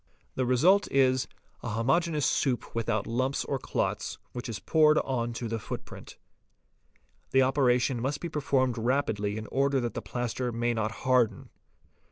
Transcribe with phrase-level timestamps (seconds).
[0.33, 1.27] The result is,
[1.61, 6.17] a homogeneous soup without lumps or clots, which is poured on to the footprint.
[7.29, 11.49] The operation must be performed rapidly in order that the plaster may not harden.